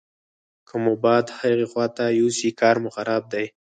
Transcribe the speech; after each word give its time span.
که 0.67 0.75
مو 0.83 0.93
باد 1.03 1.25
هغې 1.39 1.65
خواته 1.71 2.03
یوسي 2.19 2.49
کار 2.59 2.75
مو 2.83 2.89
خراب 2.95 3.23
دی. 3.33 3.45